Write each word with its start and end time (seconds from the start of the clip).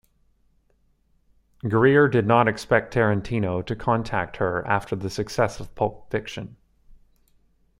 Grier 1.69 2.07
did 2.07 2.25
not 2.25 2.47
expect 2.47 2.91
Tarantino 2.95 3.63
to 3.63 3.75
contact 3.75 4.37
her 4.37 4.65
after 4.65 4.95
the 4.95 5.11
success 5.11 5.59
of 5.59 5.75
"Pulp 5.75 6.09
Fiction". 6.09 6.55